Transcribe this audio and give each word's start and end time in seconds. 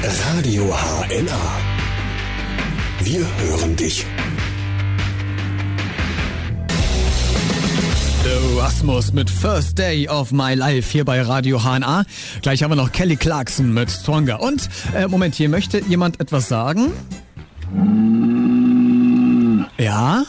Radio 0.00 0.62
HNA. 0.62 1.40
Wir 3.00 3.26
hören 3.38 3.74
dich. 3.74 4.06
The 8.22 8.58
Rasmus 8.60 9.12
mit 9.12 9.28
First 9.28 9.76
Day 9.76 10.08
of 10.08 10.30
My 10.30 10.54
Life 10.54 10.92
hier 10.92 11.04
bei 11.04 11.20
Radio 11.20 11.64
HNA. 11.64 12.04
Gleich 12.42 12.62
haben 12.62 12.70
wir 12.70 12.76
noch 12.76 12.92
Kelly 12.92 13.16
Clarkson 13.16 13.74
mit 13.74 13.90
Stronger. 13.90 14.40
Und, 14.40 14.68
äh, 14.94 15.08
Moment, 15.08 15.34
hier 15.34 15.48
möchte 15.48 15.80
jemand 15.88 16.20
etwas 16.20 16.46
sagen? 16.46 16.92
Ja? 19.78 20.22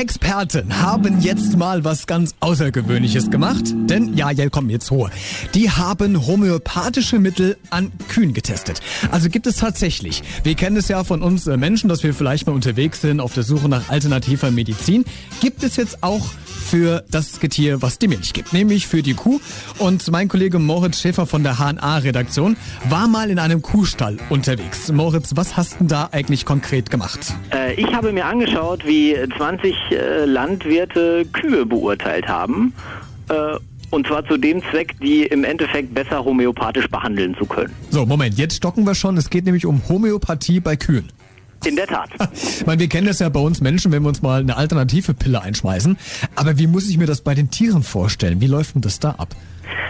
Experten 0.00 0.80
haben 0.80 1.20
jetzt 1.20 1.58
mal 1.58 1.84
was 1.84 2.06
ganz 2.06 2.34
Außergewöhnliches 2.40 3.30
gemacht. 3.30 3.64
Denn, 3.66 4.16
ja, 4.16 4.30
ja, 4.30 4.48
komm, 4.48 4.70
jetzt 4.70 4.90
hohe. 4.90 5.10
Die 5.52 5.70
haben 5.70 6.26
homöopathische 6.26 7.18
Mittel 7.18 7.58
an 7.68 7.92
Kühen 8.08 8.32
getestet. 8.32 8.80
Also 9.10 9.28
gibt 9.28 9.46
es 9.46 9.56
tatsächlich. 9.56 10.22
Wir 10.42 10.54
kennen 10.54 10.78
es 10.78 10.88
ja 10.88 11.04
von 11.04 11.20
uns 11.20 11.46
äh, 11.46 11.58
Menschen, 11.58 11.90
dass 11.90 12.02
wir 12.02 12.14
vielleicht 12.14 12.46
mal 12.46 12.54
unterwegs 12.54 13.02
sind 13.02 13.20
auf 13.20 13.34
der 13.34 13.42
Suche 13.42 13.68
nach 13.68 13.90
alternativer 13.90 14.50
Medizin. 14.50 15.04
Gibt 15.42 15.62
es 15.64 15.76
jetzt 15.76 16.02
auch 16.02 16.30
für 16.70 17.02
das 17.10 17.40
Getier, 17.40 17.82
was 17.82 17.98
die 17.98 18.06
Milch 18.06 18.32
gibt, 18.32 18.52
nämlich 18.52 18.86
für 18.86 19.02
die 19.02 19.14
Kuh. 19.14 19.40
Und 19.78 20.08
mein 20.12 20.28
Kollege 20.28 20.60
Moritz 20.60 21.00
Schäfer 21.00 21.26
von 21.26 21.42
der 21.42 21.58
HNA-Redaktion 21.58 22.56
war 22.88 23.08
mal 23.08 23.28
in 23.28 23.40
einem 23.40 23.60
Kuhstall 23.60 24.18
unterwegs. 24.28 24.92
Moritz, 24.92 25.32
was 25.34 25.56
hast 25.56 25.80
du 25.80 25.84
da 25.86 26.10
eigentlich 26.12 26.44
konkret 26.44 26.88
gemacht? 26.88 27.34
Äh, 27.52 27.74
ich 27.74 27.92
habe 27.92 28.12
mir 28.12 28.24
angeschaut, 28.24 28.86
wie 28.86 29.16
20 29.36 29.74
äh, 29.90 30.24
Landwirte 30.26 31.26
Kühe 31.32 31.66
beurteilt 31.66 32.28
haben. 32.28 32.72
Äh, 33.28 33.56
und 33.90 34.06
zwar 34.06 34.24
zu 34.26 34.36
dem 34.36 34.62
Zweck, 34.70 34.94
die 35.02 35.24
im 35.24 35.42
Endeffekt 35.42 35.92
besser 35.92 36.24
homöopathisch 36.24 36.86
behandeln 36.88 37.34
zu 37.36 37.46
können. 37.46 37.74
So, 37.90 38.06
Moment, 38.06 38.38
jetzt 38.38 38.54
stocken 38.56 38.86
wir 38.86 38.94
schon. 38.94 39.16
Es 39.16 39.28
geht 39.28 39.44
nämlich 39.44 39.66
um 39.66 39.82
Homöopathie 39.88 40.60
bei 40.60 40.76
Kühen. 40.76 41.08
In 41.64 41.76
der 41.76 41.86
Tat. 41.86 42.10
Ich 42.32 42.66
meine, 42.66 42.80
wir 42.80 42.88
kennen 42.88 43.06
das 43.06 43.18
ja 43.18 43.28
bei 43.28 43.40
uns 43.40 43.60
Menschen, 43.60 43.92
wenn 43.92 44.02
wir 44.02 44.08
uns 44.08 44.22
mal 44.22 44.40
eine 44.40 44.56
alternative 44.56 45.14
Pille 45.14 45.42
einschmeißen. 45.42 45.98
Aber 46.34 46.58
wie 46.58 46.66
muss 46.66 46.88
ich 46.88 46.96
mir 46.96 47.06
das 47.06 47.20
bei 47.20 47.34
den 47.34 47.50
Tieren 47.50 47.82
vorstellen? 47.82 48.40
Wie 48.40 48.46
läuft 48.46 48.74
denn 48.74 48.82
das 48.82 48.98
da 48.98 49.10
ab? 49.10 49.34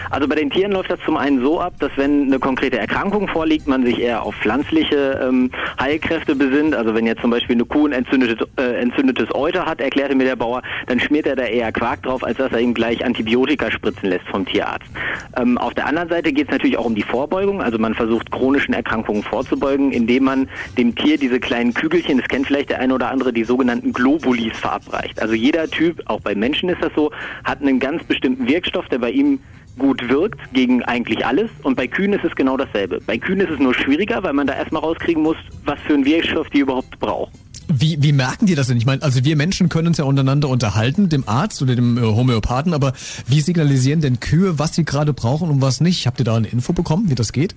Also 0.09 0.27
bei 0.27 0.35
den 0.35 0.49
Tieren 0.49 0.71
läuft 0.71 0.91
das 0.91 0.99
zum 1.05 1.17
einen 1.17 1.41
so 1.41 1.59
ab, 1.59 1.73
dass 1.79 1.91
wenn 1.95 2.23
eine 2.23 2.39
konkrete 2.39 2.77
Erkrankung 2.79 3.27
vorliegt, 3.27 3.67
man 3.67 3.85
sich 3.85 3.99
eher 3.99 4.23
auf 4.23 4.35
pflanzliche 4.35 5.19
ähm, 5.23 5.51
Heilkräfte 5.79 6.35
besinnt. 6.35 6.75
Also 6.75 6.95
wenn 6.95 7.05
jetzt 7.05 7.21
zum 7.21 7.31
Beispiel 7.31 7.55
eine 7.55 7.65
Kuh 7.65 7.87
ein 7.87 7.93
entzündetes, 7.93 8.47
äh, 8.57 8.81
entzündetes 8.81 9.33
Euter 9.33 9.65
hat, 9.65 9.79
erklärte 9.81 10.15
mir 10.15 10.25
der 10.25 10.35
Bauer, 10.35 10.61
dann 10.87 10.99
schmiert 10.99 11.27
er 11.27 11.35
da 11.35 11.43
eher 11.43 11.71
Quark 11.71 12.03
drauf, 12.03 12.23
als 12.23 12.37
dass 12.37 12.51
er 12.51 12.59
ihm 12.59 12.73
gleich 12.73 13.03
Antibiotika 13.05 13.71
spritzen 13.71 14.09
lässt 14.09 14.27
vom 14.27 14.45
Tierarzt. 14.45 14.89
Ähm, 15.37 15.57
auf 15.57 15.73
der 15.73 15.85
anderen 15.85 16.09
Seite 16.09 16.31
geht 16.31 16.47
es 16.47 16.51
natürlich 16.51 16.77
auch 16.77 16.85
um 16.85 16.95
die 16.95 17.03
Vorbeugung. 17.03 17.61
Also 17.61 17.77
man 17.77 17.93
versucht 17.93 18.31
chronischen 18.31 18.73
Erkrankungen 18.73 19.23
vorzubeugen, 19.23 19.91
indem 19.91 20.23
man 20.23 20.49
dem 20.77 20.95
Tier 20.95 21.17
diese 21.17 21.39
kleinen 21.39 21.73
Kügelchen, 21.73 22.17
das 22.17 22.27
kennt 22.27 22.47
vielleicht 22.47 22.69
der 22.69 22.79
eine 22.79 22.93
oder 22.93 23.09
andere, 23.11 23.33
die 23.33 23.43
sogenannten 23.43 23.93
Globulis 23.93 24.57
verabreicht. 24.57 25.21
Also 25.21 25.33
jeder 25.33 25.69
Typ, 25.69 26.01
auch 26.05 26.21
bei 26.21 26.35
Menschen 26.35 26.69
ist 26.69 26.81
das 26.81 26.91
so, 26.95 27.11
hat 27.43 27.61
einen 27.61 27.79
ganz 27.79 28.03
bestimmten 28.03 28.47
Wirkstoff, 28.47 28.87
der 28.89 28.99
bei 28.99 29.11
ihm 29.11 29.39
gut 29.77 29.90
wirkt 30.09 30.39
gegen 30.53 30.83
eigentlich 30.83 31.25
alles. 31.25 31.49
Und 31.63 31.75
bei 31.75 31.87
Kühen 31.87 32.13
ist 32.13 32.23
es 32.23 32.35
genau 32.35 32.57
dasselbe. 32.57 32.99
Bei 33.05 33.17
Kühen 33.17 33.39
ist 33.39 33.49
es 33.49 33.59
nur 33.59 33.73
schwieriger, 33.73 34.23
weil 34.23 34.33
man 34.33 34.47
da 34.47 34.55
erstmal 34.55 34.81
rauskriegen 34.81 35.23
muss, 35.23 35.37
was 35.65 35.79
für 35.81 35.93
einen 35.93 36.05
Wirkstoff 36.05 36.49
die 36.49 36.59
überhaupt 36.59 36.99
brauchen. 36.99 37.31
Wie, 37.67 38.01
wie 38.01 38.11
merken 38.11 38.45
die 38.45 38.55
das 38.55 38.67
denn? 38.67 38.77
Ich 38.77 38.85
meine, 38.85 39.01
also 39.01 39.23
wir 39.23 39.35
Menschen 39.35 39.69
können 39.69 39.87
uns 39.87 39.97
ja 39.97 40.05
untereinander 40.05 40.49
unterhalten, 40.49 41.09
dem 41.09 41.27
Arzt 41.27 41.61
oder 41.61 41.75
dem 41.75 41.97
äh, 41.97 42.01
Homöopathen, 42.01 42.73
aber 42.73 42.93
wie 43.27 43.41
signalisieren 43.41 44.01
denn 44.01 44.19
Kühe, 44.19 44.59
was 44.59 44.75
sie 44.75 44.85
gerade 44.85 45.13
brauchen 45.13 45.49
und 45.49 45.61
was 45.61 45.81
nicht? 45.81 46.07
Habt 46.07 46.19
ihr 46.19 46.25
da 46.25 46.35
eine 46.35 46.47
Info 46.47 46.73
bekommen, 46.73 47.09
wie 47.09 47.15
das 47.15 47.31
geht? 47.31 47.55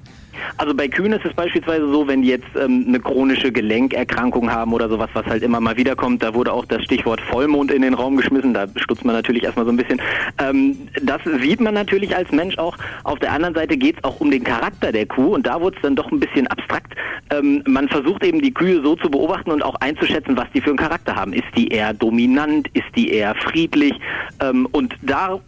Also 0.57 0.75
bei 0.75 0.89
Kühen 0.89 1.13
ist 1.13 1.25
es 1.25 1.33
beispielsweise 1.33 1.89
so, 1.91 2.07
wenn 2.07 2.23
die 2.23 2.29
jetzt 2.29 2.47
ähm, 2.61 2.85
eine 2.87 3.01
chronische 3.01 3.51
Gelenkerkrankung 3.51 4.51
haben 4.51 4.73
oder 4.73 4.89
sowas, 4.89 5.11
was 5.15 5.27
halt 5.27 5.43
immer 5.43 5.61
mal 5.61 5.77
wiederkommt, 5.77 6.23
da 6.23 6.35
wurde 6.35 6.53
auch 6.53 6.65
das 6.65 6.83
Stichwort 6.83 7.21
Vollmond 7.21 7.73
in 7.73 7.83
den 7.83 7.95
Raum 7.95 8.17
geschmissen, 8.17 8.55
da 8.55 8.67
stutzt 8.77 9.05
man 9.05 9.15
natürlich 9.15 9.43
erstmal 9.43 9.65
so 9.65 9.73
ein 9.73 9.77
bisschen. 9.77 10.01
Ähm, 10.39 10.77
das 11.03 11.21
sieht 11.43 11.61
man 11.61 11.75
natürlich 11.75 12.17
als 12.17 12.31
Mensch 12.31 12.59
auch. 12.59 12.77
Auf 13.05 13.19
der 13.19 13.33
anderen 13.33 13.55
Seite 13.55 13.77
geht 13.77 13.99
es 13.99 14.05
auch 14.05 14.21
um 14.21 14.31
den 14.31 14.45
Charakter 14.45 14.93
der 14.93 15.07
Kuh 15.07 15.35
und 15.35 15.47
da 15.47 15.61
wurde 15.61 15.77
es 15.77 15.83
dann 15.83 15.97
doch 15.97 16.11
ein 16.11 16.21
bisschen 16.21 16.47
abstrakt. 16.47 16.95
Ähm, 17.31 17.63
man 17.67 17.89
versucht 17.89 18.25
eben 18.25 18.41
die 18.41 18.53
Kühe 18.53 18.83
so 18.83 18.97
zu 18.97 19.11
beobachten 19.11 19.51
und 19.51 19.63
auch 19.63 19.77
einzuschätzen, 19.77 20.04
was 20.37 20.51
die 20.55 20.61
für 20.61 20.71
einen 20.71 20.79
Charakter 20.79 21.15
haben. 21.15 21.33
Ist 21.33 21.45
die 21.57 21.69
eher 21.69 21.93
dominant, 21.93 22.69
ist 22.75 22.95
die 22.97 23.11
eher 23.11 23.35
friedlich? 23.35 23.95
Ähm, 24.41 24.67
und 24.73 24.95
da 25.03 25.41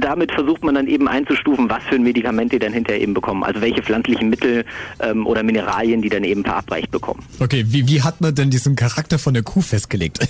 damit 0.00 0.32
versucht 0.32 0.64
man 0.64 0.74
dann 0.74 0.86
eben 0.86 1.08
einzustufen, 1.08 1.70
was 1.70 1.82
für 1.84 1.96
ein 1.96 2.02
Medikament 2.02 2.52
die 2.52 2.58
dann 2.58 2.72
hinterher 2.72 3.00
eben 3.00 3.14
bekommen. 3.14 3.44
Also 3.44 3.60
welche 3.60 3.82
pflanzlichen 3.82 4.28
Mittel 4.30 4.64
ähm, 5.00 5.26
oder 5.26 5.42
Mineralien 5.42 6.02
die 6.02 6.08
dann 6.08 6.24
eben 6.24 6.44
verabreicht 6.44 6.90
bekommen. 6.90 7.24
Okay, 7.40 7.64
wie, 7.68 7.86
wie 7.86 8.02
hat 8.02 8.20
man 8.20 8.34
denn 8.34 8.50
diesen 8.50 8.76
Charakter 8.76 9.18
von 9.18 9.34
der 9.34 9.42
Kuh 9.42 9.60
festgelegt? 9.60 10.20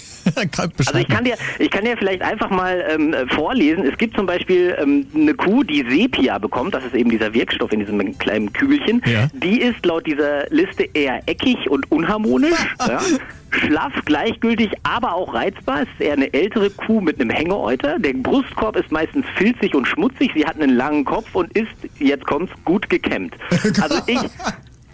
also 0.59 0.99
ich 0.99 1.09
kann 1.09 1.25
dir, 1.25 1.35
ich 1.59 1.71
kann 1.71 1.85
dir 1.85 1.97
vielleicht 1.97 2.23
einfach 2.23 2.51
mal 2.51 2.85
ähm, 2.91 3.15
vorlesen. 3.29 3.85
Es 3.85 3.97
gibt 3.99 4.17
zum 4.17 4.27
Beispiel 4.27 4.77
ähm, 4.79 5.07
eine 5.15 5.35
Kuh, 5.35 5.63
die 5.63 5.85
Sepia 5.89 6.39
bekommt, 6.39 6.75
das 6.75 6.85
ist 6.85 6.95
eben 6.95 7.11
dieser 7.11 7.33
Wirkstoff 7.33 7.73
in 7.73 7.81
diesem 7.81 8.19
kleinen 8.19 8.53
Kügelchen. 8.53 9.03
Ja. 9.07 9.29
Die 9.33 9.61
ist 9.61 9.85
laut 9.85 10.07
dieser 10.07 10.49
Liste 10.51 10.85
eher 10.95 11.23
eckig 11.27 11.71
und 11.71 11.91
unharmonisch. 11.91 12.59
ja 12.87 13.01
schlaff, 13.51 13.93
gleichgültig, 14.05 14.71
aber 14.83 15.15
auch 15.15 15.35
reizbar. 15.35 15.83
Es 15.83 15.89
ist 15.89 16.01
eher 16.01 16.13
eine 16.15 16.33
ältere 16.33 16.71
Kuh 16.71 17.01
mit 17.01 17.21
einem 17.21 17.31
Hängeäuter. 17.31 17.99
Der 17.99 18.13
Brustkorb 18.13 18.77
ist 18.77 18.91
meistens 18.93 19.27
filzig 19.37 19.48
und 19.75 19.87
schmutzig. 19.87 20.33
Sie 20.35 20.45
hat 20.45 20.61
einen 20.61 20.77
langen 20.77 21.05
Kopf 21.05 21.35
und 21.35 21.53
ist, 21.53 21.69
jetzt 21.99 22.27
kommt's, 22.27 22.53
gut 22.65 22.89
gekämmt. 22.89 23.35
Also 23.81 24.01
ich, 24.07 24.19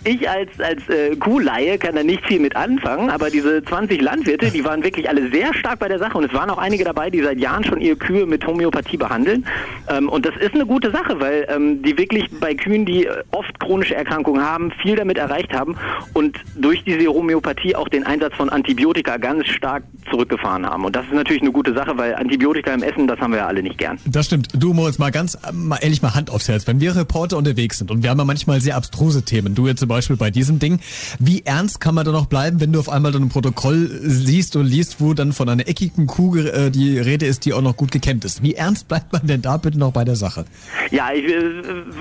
ich 0.04 0.28
als, 0.28 0.48
als 0.59 0.88
äh, 0.88 1.16
Kuhleihe 1.16 1.78
kann 1.78 1.94
da 1.94 2.03
nicht 2.03 2.25
viel 2.26 2.41
mit 2.41 2.56
anfangen, 2.56 3.10
aber 3.10 3.31
diese 3.31 3.62
20 3.65 4.00
Landwirte, 4.00 4.50
die 4.50 4.65
waren 4.65 4.82
wirklich 4.82 5.09
alle 5.09 5.31
sehr 5.31 5.54
stark 5.54 5.78
bei 5.78 5.88
der 5.88 5.98
Sache 5.98 6.19
und 6.19 6.25
es 6.25 6.32
waren 6.34 6.50
auch 6.50 6.59
einige 6.59 6.84
dabei, 6.84 7.10
die 7.10 7.22
seit 7.22 7.38
Jahren 7.38 7.65
schon 7.65 7.81
ihre 7.81 7.97
Kühe 7.97 8.26
mit 8.26 8.47
Homöopathie 8.47 8.97
behandeln. 8.97 9.47
Ähm, 9.88 10.09
und 10.09 10.26
das 10.26 10.34
ist 10.37 10.54
eine 10.54 10.66
gute 10.66 10.91
Sache, 10.91 11.20
weil 11.20 11.47
ähm, 11.48 11.82
die 11.82 11.97
wirklich 11.97 12.31
bei 12.41 12.54
Kühen, 12.54 12.84
die 12.84 13.09
oft 13.31 13.59
chronische 13.60 13.94
Erkrankungen 13.94 14.42
haben, 14.42 14.70
viel 14.82 14.97
damit 14.97 15.19
erreicht 15.19 15.53
haben 15.53 15.76
und 16.12 16.36
durch 16.56 16.84
diese 16.84 17.06
Homöopathie 17.06 17.75
auch 17.76 17.88
den 17.88 18.04
Einsatz 18.04 18.34
von 18.34 18.48
Antibiotika 18.48 19.16
ganz 19.16 19.47
stark 19.47 19.84
zurückgefahren 20.10 20.66
haben. 20.66 20.84
Und 20.84 20.94
das 20.97 21.06
ist 21.06 21.15
natürlich 21.15 21.42
eine 21.42 21.53
gute 21.53 21.75
Sache, 21.75 21.97
weil 21.97 22.15
Antibiotika 22.15 22.72
im 22.72 22.82
Essen, 22.82 23.06
das 23.06 23.19
haben 23.21 23.32
wir 23.32 23.38
ja 23.38 23.47
alle 23.47 23.62
nicht 23.62 23.78
gern. 23.78 23.98
Das 24.06 24.26
stimmt. 24.26 24.48
Du, 24.54 24.72
Moritz, 24.72 24.98
mal 24.98 25.10
ganz 25.10 25.38
mal 25.53 25.78
ehrlich 25.81 26.03
mal 26.03 26.15
Hand 26.15 26.31
aufs 26.31 26.48
Herz. 26.48 26.66
Wenn 26.66 26.81
wir 26.81 26.94
Reporter 26.94 27.36
unterwegs 27.38 27.78
sind 27.78 27.91
und 27.91 28.03
wir 28.03 28.10
haben 28.10 28.19
ja 28.19 28.25
manchmal 28.25 28.60
sehr 28.60 28.76
abstruse 28.76 29.25
Themen, 29.25 29.54
du 29.54 29.66
jetzt 29.66 29.81
zum 29.81 29.88
Beispiel 29.94 30.16
bei 30.16 30.31
diesem 30.31 30.59
Ding. 30.59 30.81
Wie 31.19 31.43
ernst 31.44 31.81
kann 31.81 31.94
man 31.94 32.05
da 32.05 32.12
noch 32.12 32.27
bleiben, 32.27 32.60
wenn 32.60 32.72
du 32.72 32.81
auf 32.81 32.88
einmal 32.88 33.12
dann 33.12 33.22
ein 33.22 33.28
Protokoll 33.28 33.88
siehst 34.03 34.56
und 34.56 34.66
liest, 34.66 35.00
wo 35.00 35.15
dann 35.15 35.32
von 35.32 35.49
einer 35.49 35.69
eckigen 35.69 36.06
Kuh 36.06 36.37
äh, 36.37 36.71
die 36.71 36.99
Rede 36.99 37.27
ist, 37.27 37.44
die 37.44 37.53
auch 37.53 37.62
noch 37.62 37.77
gut 37.77 37.93
gekämmt 37.93 38.25
ist? 38.25 38.43
Wie 38.43 38.54
ernst 38.54 38.88
bleibt 38.88 39.12
man 39.12 39.27
denn 39.27 39.41
da 39.41 39.56
bitte 39.56 39.78
noch 39.78 39.93
bei 39.93 40.04
der 40.04 40.16
Sache? 40.16 40.44
Ja, 40.91 41.12
ich 41.12 41.25
äh, 41.25 41.41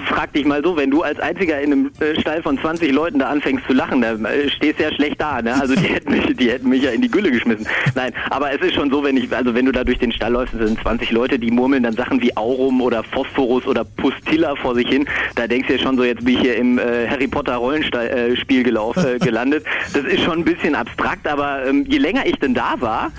frag 0.07 0.33
dich 0.33 0.45
mal 0.45 0.63
so, 0.63 0.75
wenn 0.75 0.89
du 0.89 1.03
als 1.03 1.19
einziger 1.19 1.61
in 1.61 1.71
einem 1.71 1.91
äh, 1.99 2.19
Stall 2.19 2.41
von 2.41 2.57
20 2.57 2.91
Leuten 2.91 3.19
da 3.19 3.27
anfängst 3.29 3.65
zu 3.67 3.73
lachen, 3.73 4.01
da 4.01 4.13
äh, 4.13 4.49
stehst 4.49 4.79
du 4.79 4.83
ja 4.83 4.93
schlecht 4.93 5.21
da, 5.21 5.41
ne? 5.41 5.53
Also 5.53 5.75
die 5.75 5.87
hätten 5.93 6.11
mich, 6.11 6.25
die 6.35 6.49
hätten 6.49 6.69
mich 6.69 6.83
ja 6.83 6.91
in 6.91 7.01
die 7.01 7.09
Gülle 7.09 7.31
geschmissen. 7.31 7.67
Nein, 7.95 8.11
aber 8.29 8.51
es 8.51 8.61
ist 8.61 8.73
schon 8.73 8.89
so, 8.89 9.03
wenn 9.03 9.17
ich, 9.17 9.31
also 9.35 9.53
wenn 9.53 9.65
du 9.65 9.71
da 9.71 9.83
durch 9.83 9.99
den 9.99 10.11
Stall 10.11 10.33
läufst, 10.33 10.57
sind 10.57 10.79
20 10.81 11.11
Leute, 11.11 11.37
die 11.37 11.51
murmeln 11.51 11.83
dann 11.83 11.95
Sachen 11.95 12.21
wie 12.21 12.35
Aurum 12.35 12.81
oder 12.81 13.03
Phosphorus 13.03 13.65
oder 13.67 13.83
Pustilla 13.83 14.55
vor 14.55 14.75
sich 14.75 14.87
hin. 14.87 15.07
Da 15.35 15.47
denkst 15.47 15.67
du 15.67 15.73
ja 15.75 15.79
schon 15.79 15.97
so, 15.97 16.03
jetzt 16.03 16.25
bin 16.25 16.35
ich 16.35 16.41
hier 16.41 16.55
im 16.55 16.79
äh, 16.79 17.07
Harry 17.07 17.27
Potter 17.27 17.55
Rollenstall 17.55 17.82
äh, 17.91 18.35
Spiel 18.35 18.63
gelaufen, 18.63 19.05
äh, 19.05 19.19
gelandet. 19.19 19.65
Das 19.93 20.03
ist 20.03 20.21
schon 20.21 20.39
ein 20.39 20.45
bisschen 20.45 20.75
abstrakt, 20.75 21.27
aber 21.27 21.65
ähm, 21.65 21.85
je 21.87 21.97
länger 21.97 22.25
ich 22.25 22.37
denn 22.39 22.53
da 22.53 22.75
war, 22.79 23.11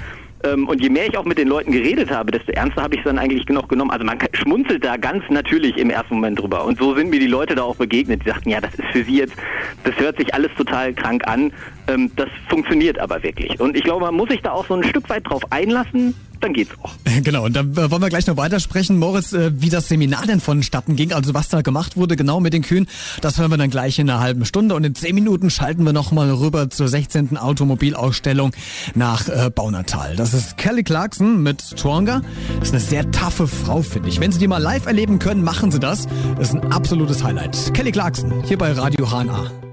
ähm, 0.44 0.69
und 0.69 0.80
je 0.82 0.91
mehr 0.91 1.06
ich 1.06 1.16
auch 1.16 1.25
mit 1.25 1.38
den 1.38 1.48
Leuten 1.48 1.72
geredet 1.72 2.10
habe, 2.10 2.30
desto 2.30 2.52
ernster 2.52 2.82
habe 2.82 2.94
ich 2.94 3.00
es 3.00 3.04
dann 3.04 3.19
eigentlich 3.19 3.48
noch 3.48 3.69
genommen. 3.69 3.91
Also 3.91 4.04
man 4.04 4.19
schmunzelt 4.34 4.84
da 4.84 4.97
ganz 4.97 5.25
natürlich 5.30 5.76
im 5.78 5.91
ersten 5.91 6.14
Moment 6.14 6.38
drüber. 6.38 6.64
Und 6.64 6.78
so 6.78 6.94
sind 6.94 7.11
mir 7.11 7.20
die 7.20 7.26
Leute 7.26 7.55
da 7.55 7.62
auch 7.62 7.76
begegnet. 7.76 8.22
Die 8.25 8.28
sagten, 8.28 8.50
ja, 8.50 8.61
das 8.61 8.75
ist 8.75 8.87
für 8.93 9.05
sie 9.05 9.19
jetzt, 9.19 9.34
das 9.84 9.96
hört 9.96 10.19
sich 10.19 10.34
alles 10.34 10.50
total 10.56 10.93
krank 10.93 11.26
an. 11.26 11.52
Ähm, 11.88 12.10
das 12.16 12.28
funktioniert 12.48 12.98
aber 12.98 13.22
wirklich. 13.22 13.60
Und 13.60 13.76
ich 13.76 13.84
glaube, 13.84 14.04
man 14.04 14.14
muss 14.14 14.28
sich 14.28 14.40
da 14.40 14.52
auch 14.52 14.66
so 14.66 14.75
ein 14.75 14.84
Stück 14.84 15.08
weit 15.08 15.28
drauf 15.28 15.42
einlassen, 15.50 16.14
dann 16.40 16.52
geht's 16.52 16.72
auch. 16.82 16.92
Genau, 17.22 17.44
und 17.44 17.54
dann 17.54 17.76
wollen 17.76 18.02
wir 18.02 18.08
gleich 18.08 18.26
noch 18.26 18.36
weitersprechen. 18.36 18.98
Moritz, 18.98 19.32
äh, 19.32 19.52
wie 19.54 19.70
das 19.70 19.88
Seminar 19.88 20.26
denn 20.26 20.40
vonstatten 20.40 20.96
ging, 20.96 21.12
also 21.12 21.32
was 21.32 21.48
da 21.48 21.62
gemacht 21.62 21.96
wurde, 21.96 22.16
genau 22.16 22.40
mit 22.40 22.52
den 22.52 22.62
Kühen, 22.62 22.86
das 23.20 23.38
hören 23.38 23.50
wir 23.50 23.56
dann 23.56 23.70
gleich 23.70 23.98
in 23.98 24.10
einer 24.10 24.20
halben 24.20 24.44
Stunde. 24.44 24.75
Und 24.75 24.84
in 24.84 24.94
zehn 24.94 25.14
Minuten 25.14 25.48
schalten 25.48 25.84
wir 25.84 25.92
nochmal 25.92 26.31
rüber 26.31 26.69
zur 26.70 26.88
16. 26.88 27.38
Automobilausstellung 27.38 28.52
nach 28.94 29.28
äh, 29.28 29.50
Baunatal. 29.54 30.16
Das 30.16 30.34
ist 30.34 30.56
Kelly 30.56 30.82
Clarkson 30.82 31.42
mit 31.42 31.62
Stronger. 31.62 32.22
Das 32.58 32.69
ist 32.69 32.75
eine 32.75 32.80
sehr 32.80 33.10
taffe 33.10 33.46
Frau, 33.46 33.82
finde 33.82 34.08
ich. 34.08 34.20
Wenn 34.20 34.32
Sie 34.32 34.38
die 34.38 34.48
mal 34.48 34.58
live 34.58 34.87
erleben 34.87 35.19
können, 35.19 35.44
machen 35.44 35.70
Sie 35.70 35.80
das. 35.80 36.08
Das 36.37 36.48
ist 36.48 36.56
ein 36.56 36.72
absolutes 36.72 37.22
Highlight. 37.22 37.72
Kelly 37.75 37.92
Clarkson, 37.92 38.42
hier 38.44 38.58
bei 38.58 38.72
Radio 38.72 39.06
HNA. 39.06 39.63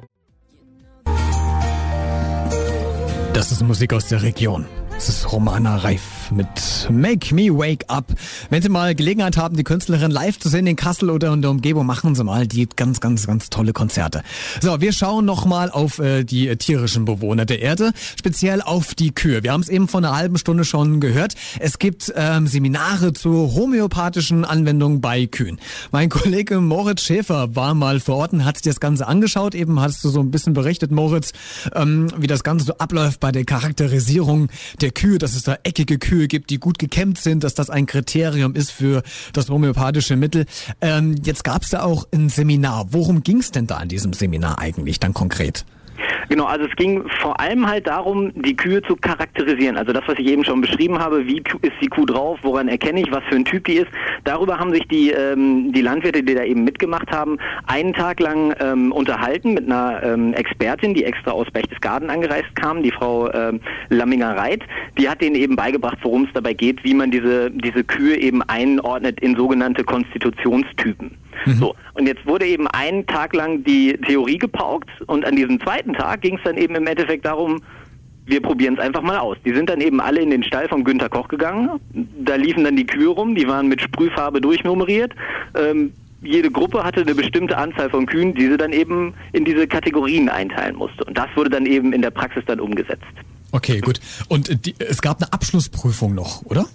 Das 3.34 3.50
ist 3.52 3.62
Musik 3.64 3.94
aus 3.94 4.08
der 4.08 4.24
Region. 4.24 4.66
Das 4.90 5.08
ist 5.08 5.32
Romana 5.32 5.78
Reif. 5.78 6.21
Mit 6.32 6.90
Make 6.90 7.34
Me 7.36 7.50
Wake 7.50 7.86
Up. 7.88 8.06
Wenn 8.50 8.62
Sie 8.62 8.70
mal 8.70 8.96
Gelegenheit 8.96 9.38
haben, 9.38 9.56
die 9.58 9.64
Künstlerin 9.64 10.12
live 10.12 10.40
zu 10.40 10.50
sehen 10.50 10.68
in 10.68 10.76
Kassel 10.76 11.10
oder 11.10 11.34
in 11.34 11.42
der 11.42 11.52
Umgebung, 11.52 11.86
machen 11.86 12.16
Sie 12.16 12.24
mal 12.24 12.48
die 12.48 12.68
ganz, 12.68 13.00
ganz, 13.00 13.28
ganz 13.28 13.50
tolle 13.50 13.74
Konzerte. 13.74 14.24
So, 14.62 14.82
wir 14.82 14.94
schauen 14.94 15.26
nochmal 15.26 15.70
auf 15.70 16.00
äh, 16.00 16.24
die 16.24 16.56
tierischen 16.56 17.06
Bewohner 17.06 17.46
der 17.46 17.62
Erde, 17.62 17.92
speziell 18.18 18.62
auf 18.62 18.96
die 18.96 19.14
Kühe. 19.14 19.44
Wir 19.44 19.52
haben 19.52 19.62
es 19.62 19.70
eben 19.70 19.88
vor 19.88 20.00
einer 20.00 20.16
halben 20.16 20.38
Stunde 20.38 20.64
schon 20.64 21.00
gehört. 21.00 21.36
Es 21.60 21.80
gibt 21.80 22.12
ähm, 22.16 22.48
Seminare 22.48 23.14
zur 23.14 23.54
homöopathischen 23.54 24.46
Anwendung 24.46 25.02
bei 25.02 25.28
Kühen. 25.28 25.60
Mein 25.92 26.10
Kollege 26.10 26.62
Moritz 26.62 27.02
Schäfer 27.02 27.56
war 27.56 27.74
mal 27.74 28.00
vor 28.00 28.16
Ort 28.16 28.34
und 28.34 28.46
hat 28.46 28.58
sich 28.58 28.64
das 28.64 28.80
Ganze 28.80 29.08
angeschaut. 29.08 29.56
Eben 29.56 29.80
hast 29.80 30.04
du 30.04 30.10
so 30.10 30.20
ein 30.20 30.32
bisschen 30.32 30.54
berichtet, 30.54 30.92
Moritz, 30.92 31.34
ähm, 31.76 32.08
wie 32.18 32.28
das 32.28 32.44
Ganze 32.44 32.66
so 32.66 32.78
abläuft 32.78 33.20
bei 33.20 33.32
der 33.32 33.46
Charakterisierung 33.46 34.50
der 34.80 34.92
Kühe, 34.92 35.18
dass 35.18 35.36
es 35.36 35.44
da 35.44 35.58
eckige 35.64 35.98
Kühe 35.98 36.21
gibt, 36.28 36.50
die 36.50 36.60
gut 36.60 36.80
gekämmt 36.80 37.18
sind, 37.18 37.44
dass 37.44 37.54
das 37.54 37.70
ein 37.70 37.86
Kriterium 37.86 38.56
ist 38.56 38.72
für 38.72 39.04
das 39.34 39.50
homöopathische 39.50 40.16
Mittel. 40.16 40.46
Ähm, 40.82 41.16
jetzt 41.24 41.44
gab 41.44 41.64
es 41.64 41.70
da 41.70 41.84
auch 41.84 42.08
ein 42.14 42.30
Seminar. 42.30 42.88
Worum 42.92 43.24
ging 43.24 43.40
es 43.40 43.52
denn 43.52 43.68
da 43.68 43.82
in 43.82 43.90
diesem 43.90 44.14
Seminar 44.14 44.60
eigentlich 44.60 45.00
dann 45.00 45.14
konkret? 45.14 45.66
Genau, 46.30 46.46
also 46.46 46.66
es 46.66 46.76
ging 46.76 47.04
vor 47.20 47.40
allem 47.40 47.68
halt 47.68 47.88
darum, 47.88 48.32
die 48.36 48.56
Kühe 48.56 48.82
zu 48.84 48.96
charakterisieren. 48.96 49.78
Also 49.78 49.94
das, 49.94 50.04
was 50.08 50.18
ich 50.18 50.28
eben 50.28 50.44
schon 50.44 50.62
beschrieben 50.62 51.00
habe, 51.00 51.26
wie 51.26 51.38
ist 51.62 51.74
die 51.82 51.88
Kuh 51.88 52.06
drauf, 52.06 52.40
woran 52.42 52.68
erkenne 52.68 53.02
ich, 53.02 53.12
was 53.12 53.24
für 53.30 53.36
ein 53.36 53.46
Typ 53.46 53.66
die 53.66 53.78
ist. 53.78 53.90
Darüber 54.24 54.60
haben 54.60 54.74
sich 54.74 54.88
die, 54.88 55.12
ähm, 55.12 55.72
die 55.74 55.82
Landwirte, 55.82 56.24
die 56.24 56.36
da 56.36 56.44
eben 56.44 56.64
mitgemacht 56.64 57.12
haben, 57.12 57.38
einen 57.68 57.94
Tag 57.94 58.20
lang 58.20 58.54
ähm, 58.60 58.92
unterhalten 58.92 59.54
mit 59.54 59.66
einer 59.66 60.02
ähm, 60.04 60.34
Expertin, 60.34 60.94
die 60.94 61.04
extra 61.04 61.32
aus 61.32 61.50
Berchtesgaden 61.52 62.10
angereist 62.10 62.56
kam, 62.56 62.84
die 62.84 62.92
Frau 62.92 63.32
ähm, 63.34 63.60
Lamminger-Reit. 63.90 64.64
Die 64.98 65.10
hat 65.10 65.22
denen 65.22 65.36
eben 65.36 65.56
beigebracht, 65.56 65.98
worum 66.04 66.24
es 66.26 66.30
dabei 66.34 66.54
geht, 66.54 66.84
wie 66.84 66.94
man 66.94 67.12
diese, 67.12 67.52
diese 67.52 67.84
Kühe 67.84 68.18
eben 68.18 68.42
einordnet 68.44 69.20
in 69.22 69.36
sogenannte 69.36 69.84
Konstitutionstypen. 69.84 71.18
Mhm. 71.46 71.54
So. 71.54 71.76
Und 71.94 72.08
jetzt 72.08 72.26
wurde 72.26 72.46
eben 72.46 72.68
einen 72.68 73.06
Tag 73.06 73.36
lang 73.36 73.64
die 73.64 73.98
Theorie 74.08 74.38
gepaukt 74.38 74.90
und 75.08 75.26
an 75.26 75.36
diesem 75.36 75.60
zweiten 75.60 75.94
Tag 75.94 76.11
ging 76.16 76.38
es 76.38 76.44
dann 76.44 76.58
eben 76.58 76.76
im 76.76 76.88
Endeffekt 76.88 77.26
darum, 77.26 77.62
wir 78.26 78.42
probieren 78.42 78.76
es 78.76 78.80
einfach 78.80 79.02
mal 79.02 79.18
aus. 79.18 79.38
Die 79.46 79.54
sind 79.54 79.70
dann 79.70 79.82
eben 79.82 80.00
alle 80.00 80.22
in 80.22 80.30
den 80.30 80.44
Stall 80.44 80.68
von 80.70 80.84
Günter 80.84 81.10
Koch 81.10 81.28
gegangen. 81.28 81.70
Da 82.24 82.36
liefen 82.36 82.64
dann 82.64 82.76
die 82.76 82.86
Kühe 82.86 83.10
rum, 83.10 83.36
die 83.36 83.48
waren 83.48 83.68
mit 83.68 83.82
Sprühfarbe 83.82 84.42
durchnummeriert. 84.42 85.14
Ähm, 85.56 85.92
jede 86.22 86.52
Gruppe 86.52 86.84
hatte 86.84 87.02
eine 87.02 87.16
bestimmte 87.16 87.58
Anzahl 87.58 87.90
von 87.90 88.06
Kühen, 88.06 88.36
die 88.36 88.48
sie 88.48 88.58
dann 88.58 88.74
eben 88.74 89.14
in 89.34 89.44
diese 89.44 89.68
Kategorien 89.68 90.30
einteilen 90.30 90.76
musste. 90.76 91.04
Und 91.04 91.18
das 91.18 91.28
wurde 91.36 91.50
dann 91.50 91.66
eben 91.66 91.94
in 91.94 92.02
der 92.02 92.12
Praxis 92.12 92.44
dann 92.46 92.60
umgesetzt. 92.60 93.04
Okay, 93.52 93.80
gut. 93.82 94.00
Und 94.30 94.66
die, 94.66 94.76
es 94.80 95.02
gab 95.02 95.22
eine 95.22 95.34
Abschlussprüfung 95.34 96.14
noch, 96.14 96.44
oder? 96.46 96.68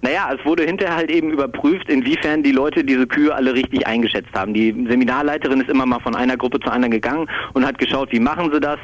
Naja, 0.00 0.30
es 0.36 0.44
wurde 0.44 0.64
hinterher 0.64 0.96
halt 0.96 1.10
eben 1.10 1.30
überprüft, 1.30 1.88
inwiefern 1.88 2.42
die 2.42 2.52
Leute 2.52 2.84
diese 2.84 3.06
Kühe 3.06 3.34
alle 3.34 3.54
richtig 3.54 3.86
eingeschätzt 3.86 4.32
haben. 4.34 4.54
Die 4.54 4.72
Seminarleiterin 4.88 5.60
ist 5.60 5.70
immer 5.70 5.86
mal 5.86 6.00
von 6.00 6.14
einer 6.14 6.36
Gruppe 6.36 6.60
zur 6.60 6.72
anderen 6.72 6.92
gegangen 6.92 7.28
und 7.52 7.66
hat 7.66 7.78
geschaut, 7.78 8.12
wie 8.12 8.20
machen 8.20 8.50
sie 8.52 8.60
das, 8.60 8.78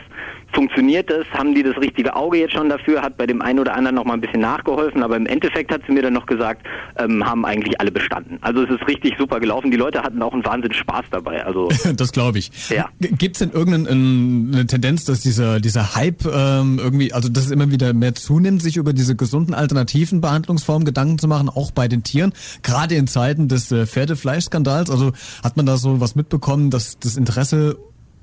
funktioniert 0.52 1.10
das, 1.10 1.26
haben 1.30 1.54
die 1.54 1.62
das 1.62 1.76
richtige 1.76 2.16
Auge 2.16 2.38
jetzt 2.38 2.54
schon 2.54 2.68
dafür, 2.68 3.02
hat 3.02 3.16
bei 3.16 3.26
dem 3.26 3.42
einen 3.42 3.58
oder 3.58 3.74
anderen 3.74 3.96
noch 3.96 4.04
mal 4.04 4.14
ein 4.14 4.20
bisschen 4.20 4.40
nachgeholfen, 4.40 5.02
aber 5.02 5.16
im 5.16 5.26
Endeffekt 5.26 5.70
hat 5.72 5.82
sie 5.86 5.92
mir 5.92 6.02
dann 6.02 6.14
noch 6.14 6.26
gesagt, 6.26 6.66
ähm, 6.98 7.24
haben 7.24 7.44
eigentlich 7.44 7.80
alle 7.80 7.90
bestanden. 7.90 8.38
Also 8.40 8.62
es 8.62 8.70
ist 8.70 8.86
richtig 8.88 9.14
super 9.18 9.40
gelaufen. 9.40 9.70
Die 9.70 9.76
Leute 9.76 10.02
hatten 10.02 10.22
auch 10.22 10.32
einen 10.32 10.44
Wahnsinn 10.44 10.72
Spaß 10.72 11.06
dabei. 11.10 11.44
Also 11.44 11.68
das 11.96 12.12
glaube 12.12 12.38
ich. 12.38 12.50
Ja. 12.70 12.88
Gibt 12.98 13.36
es 13.36 13.40
denn 13.40 13.50
irgendeine 13.50 14.66
Tendenz, 14.66 15.04
dass 15.04 15.20
dieser 15.20 15.60
dieser 15.60 15.94
Hype 15.94 16.24
ähm, 16.24 16.80
irgendwie, 16.82 17.12
also 17.12 17.28
dass 17.28 17.46
es 17.46 17.50
immer 17.50 17.70
wieder 17.70 17.92
mehr 17.92 18.14
zunimmt, 18.14 18.62
sich 18.62 18.76
über 18.76 18.92
diese 18.92 19.16
gesunden 19.16 19.54
alternativen 19.54 20.20
Behandlungsformen 20.20 20.84
Gedanken 20.84 20.97
zu 21.18 21.28
machen, 21.28 21.48
auch 21.48 21.70
bei 21.70 21.88
den 21.88 22.02
Tieren, 22.02 22.32
gerade 22.62 22.94
in 22.94 23.06
Zeiten 23.06 23.48
des 23.48 23.70
äh, 23.70 23.86
Pferdefleischskandals? 23.86 24.90
Also 24.90 25.12
hat 25.42 25.56
man 25.56 25.66
da 25.66 25.76
so 25.76 26.00
was 26.00 26.14
mitbekommen, 26.14 26.70
dass 26.70 26.98
das 26.98 27.16
Interesse 27.16 27.78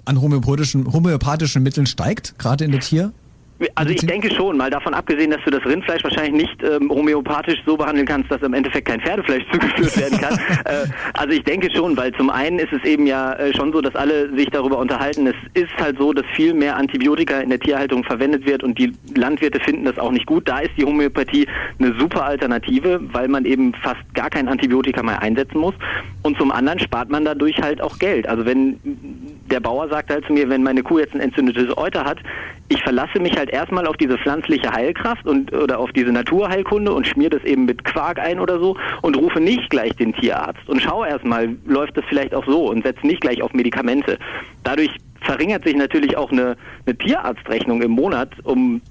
an 0.06 0.22
homöopathischen, 0.22 0.92
homöopathischen 0.92 1.64
Mitteln 1.64 1.88
steigt, 1.88 2.38
gerade 2.38 2.66
in 2.66 2.72
der 2.72 2.82
Tier? 2.82 3.14
Also 3.76 3.94
ich 3.94 4.06
denke 4.06 4.34
schon, 4.34 4.58
mal 4.58 4.70
davon 4.70 4.94
abgesehen, 4.94 5.32
dass 5.32 5.42
du 5.46 5.52
das 5.52 5.66
Rindfleisch 5.66 6.04
wahrscheinlich 6.04 6.44
nicht 6.44 6.64
ähm, 6.64 6.90
homöopathisch 6.90 7.64
so 7.66 7.78
behandeln 7.78 8.06
kannst, 8.06 8.30
dass 8.30 8.42
im 8.42 8.54
Endeffekt 8.54 8.88
kein 8.88 9.00
Pferdefleisch 9.00 9.44
zugeführt 9.52 9.98
werden 9.98 10.20
kann. 10.20 10.34
äh, 10.66 10.88
also 11.14 11.34
ich 11.34 11.44
denke 11.44 11.74
schon, 11.74 11.96
weil 11.96 12.14
zum 12.16 12.30
einen 12.30 12.60
ist 12.60 12.74
es 12.74 12.84
eben 12.84 13.08
ja 13.08 13.34
äh, 13.34 13.56
schon 13.56 13.72
so, 13.72 13.80
dass 13.80 13.96
alle 13.96 14.36
sich 14.36 14.48
darüber 14.48 14.78
unterhalten. 14.78 15.28
Es 15.28 15.36
ist 15.54 15.72
halt 15.78 15.98
so, 15.98 16.12
dass 16.12 16.26
viel 16.36 16.54
mehr 16.54 16.76
Antibiotika 16.76 17.40
in 17.40 17.50
der 17.50 17.60
Tierhaltung 17.60 18.04
verwendet 18.04 18.46
wird 18.46 18.62
und 18.62 18.78
die 18.78 18.92
Landwirte 19.16 19.62
finden 19.62 19.86
das 19.86 19.98
auch 20.00 20.12
nicht 20.12 20.26
gut. 20.26 20.50
Da 20.50 20.60
ist 20.60 20.72
die 20.78 20.84
Homöopathie 20.84 21.48
eine 21.80 21.98
super 21.98 22.26
Alternative, 22.26 23.00
weil 23.14 23.30
man 23.30 23.46
eben 23.46 23.74
fast 23.76 24.02
gar 24.14 24.30
kein 24.30 24.50
Antibiotika 24.50 25.02
mehr 25.02 25.22
einsetzen 25.22 25.60
muss. 25.60 25.76
Und 26.24 26.38
zum 26.38 26.52
anderen 26.52 26.80
spart 26.80 27.10
man 27.10 27.24
dadurch 27.24 27.62
halt 27.62 27.82
auch 27.82 28.00
Geld. 28.00 28.28
Also 28.28 28.46
wenn 28.46 28.80
der 29.52 29.60
Bauer 29.60 29.88
sagt 29.90 30.10
halt 30.10 30.26
zu 30.26 30.34
mir, 30.34 30.50
wenn 30.50 30.64
meine 30.64 30.84
Kuh 30.84 31.00
jetzt 31.00 31.14
ein 31.14 31.22
entzündetes 31.22 31.78
Euter 31.78 32.04
hat, 32.04 32.18
ich 32.68 32.82
verlasse 32.82 33.20
mich 33.20 33.38
halt 33.38 33.50
erstmal 33.52 33.86
auf 33.86 33.96
diese 33.98 34.18
pflanzliche 34.18 34.72
Heilkraft 34.72 35.28
und 35.28 35.54
oder 35.54 35.80
auf 35.80 35.92
diese 35.92 36.12
Naturheilkunde 36.12 36.92
und 36.92 37.06
schmier 37.06 37.30
das 37.30 37.44
eben 37.44 37.66
mit 37.66 37.84
Quark 37.84 38.20
ein 38.20 38.40
oder 38.40 38.60
so 38.60 38.76
und 39.02 39.16
rufe 39.16 39.40
nicht 39.40 39.70
gleich 39.70 39.96
den 39.96 40.14
Tierarzt 40.14 40.68
und 40.68 40.82
schaue 40.82 41.08
erstmal, 41.08 41.56
läuft 41.66 41.96
das 41.96 42.06
vielleicht 42.10 42.34
auch 42.34 42.46
so 42.48 42.70
und 42.70 42.84
setze 42.84 43.06
nicht 43.06 43.22
gleich 43.22 43.42
auf 43.42 43.54
Medikamente. 43.54 44.18
Dadurch 44.64 44.90
verringert 45.22 45.64
sich 45.64 45.76
natürlich 45.76 46.18
auch 46.18 46.32
eine, 46.32 46.56
eine 46.86 46.98
Tierarztrechnung 46.98 47.82
im 47.82 47.92
Monat 47.92 48.30
um 48.44 48.82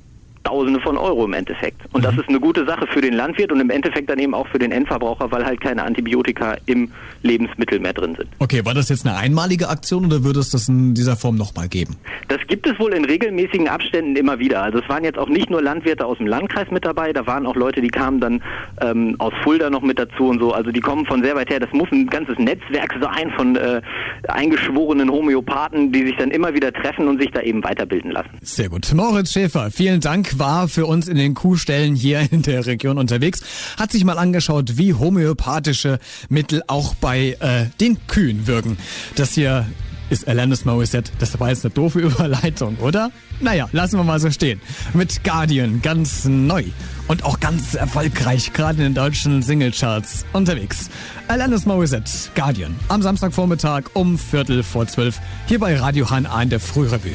Tausende 0.44 0.80
von 0.80 0.96
Euro 0.96 1.24
im 1.24 1.32
Endeffekt. 1.32 1.80
Und 1.92 2.04
das 2.04 2.14
mhm. 2.14 2.20
ist 2.20 2.28
eine 2.28 2.40
gute 2.40 2.66
Sache 2.66 2.86
für 2.86 3.00
den 3.00 3.14
Landwirt 3.14 3.50
und 3.50 3.60
im 3.60 3.70
Endeffekt 3.70 4.10
dann 4.10 4.18
eben 4.18 4.34
auch 4.34 4.46
für 4.48 4.58
den 4.58 4.72
Endverbraucher, 4.72 5.30
weil 5.32 5.44
halt 5.44 5.60
keine 5.60 5.82
Antibiotika 5.82 6.56
im 6.66 6.90
Lebensmittel 7.22 7.80
mehr 7.80 7.92
drin 7.94 8.14
sind. 8.16 8.28
Okay, 8.38 8.64
war 8.64 8.74
das 8.74 8.88
jetzt 8.90 9.06
eine 9.06 9.16
einmalige 9.16 9.68
Aktion 9.68 10.04
oder 10.04 10.22
würde 10.22 10.40
es 10.40 10.50
das 10.50 10.68
in 10.68 10.94
dieser 10.94 11.16
Form 11.16 11.36
nochmal 11.36 11.68
geben? 11.68 11.96
Das 12.28 12.38
gibt 12.46 12.66
es 12.66 12.78
wohl 12.78 12.92
in 12.92 13.04
regelmäßigen 13.04 13.68
Abständen 13.68 14.16
immer 14.16 14.38
wieder. 14.38 14.62
Also 14.62 14.78
es 14.78 14.88
waren 14.88 15.04
jetzt 15.04 15.18
auch 15.18 15.28
nicht 15.28 15.50
nur 15.50 15.62
Landwirte 15.62 16.04
aus 16.04 16.18
dem 16.18 16.26
Landkreis 16.26 16.70
mit 16.70 16.84
dabei, 16.84 17.12
da 17.12 17.26
waren 17.26 17.46
auch 17.46 17.56
Leute, 17.56 17.80
die 17.80 17.88
kamen 17.88 18.20
dann 18.20 18.42
ähm, 18.80 19.16
aus 19.18 19.32
Fulda 19.42 19.70
noch 19.70 19.82
mit 19.82 19.98
dazu 19.98 20.28
und 20.28 20.40
so. 20.40 20.52
Also 20.52 20.70
die 20.70 20.80
kommen 20.80 21.06
von 21.06 21.22
sehr 21.22 21.34
weit 21.34 21.50
her. 21.50 21.60
Das 21.60 21.72
muss 21.72 21.90
ein 21.90 22.06
ganzes 22.06 22.38
Netzwerk 22.38 22.94
sein 23.00 23.30
von 23.36 23.56
äh, 23.56 23.80
eingeschworenen 24.28 25.10
Homöopathen, 25.10 25.92
die 25.92 26.06
sich 26.06 26.16
dann 26.16 26.30
immer 26.30 26.54
wieder 26.54 26.72
treffen 26.72 27.08
und 27.08 27.20
sich 27.20 27.30
da 27.32 27.40
eben 27.40 27.62
weiterbilden 27.62 28.10
lassen. 28.10 28.30
Sehr 28.42 28.68
gut. 28.68 28.92
Moritz 28.94 29.32
Schäfer, 29.32 29.70
vielen 29.70 30.00
Dank 30.00 30.38
war 30.38 30.68
für 30.68 30.86
uns 30.86 31.08
in 31.08 31.16
den 31.16 31.34
Kuhstellen 31.34 31.94
hier 31.94 32.26
in 32.30 32.42
der 32.42 32.66
Region 32.66 32.98
unterwegs, 32.98 33.42
hat 33.78 33.92
sich 33.92 34.04
mal 34.04 34.18
angeschaut, 34.18 34.76
wie 34.76 34.94
homöopathische 34.94 35.98
Mittel 36.28 36.62
auch 36.66 36.94
bei 36.94 37.36
äh, 37.40 37.66
den 37.80 37.98
Kühen 38.06 38.46
wirken. 38.46 38.78
Das 39.16 39.32
hier 39.32 39.66
ist 40.14 40.28
Alanis 40.28 40.64
Morissette. 40.64 41.10
Das 41.18 41.38
war 41.40 41.50
jetzt 41.50 41.64
eine 41.64 41.74
doofe 41.74 41.98
Überleitung, 42.08 42.76
oder? 42.78 43.10
Naja, 43.40 43.68
lassen 43.72 43.98
wir 43.98 44.04
mal 44.04 44.20
so 44.20 44.30
stehen. 44.30 44.60
Mit 44.94 45.24
Guardian 45.24 45.82
ganz 45.82 46.24
neu 46.24 46.64
und 47.08 47.24
auch 47.24 47.40
ganz 47.40 47.74
erfolgreich, 47.74 48.52
gerade 48.52 48.78
in 48.78 48.84
den 48.84 48.94
deutschen 48.94 49.42
Singlecharts 49.42 50.24
unterwegs. 50.32 50.88
Alanis 51.28 51.66
Morissette, 51.66 52.10
Guardian, 52.34 52.76
am 52.88 53.02
Samstagvormittag 53.02 53.84
um 53.94 54.16
Viertel 54.16 54.62
vor 54.62 54.86
zwölf, 54.86 55.18
hier 55.46 55.58
bei 55.58 55.76
Radio 55.76 56.08
Han 56.10 56.28
in 56.42 56.50
der 56.50 56.60
Frührevue. 56.60 57.12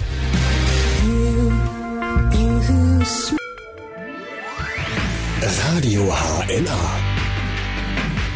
Radio 5.74 6.13
HNA. 6.13 6.79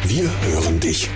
Wir 0.06 0.30
hören 0.42 0.80
dich. 0.80 1.10